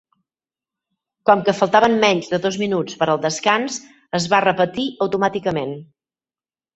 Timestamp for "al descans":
3.15-3.77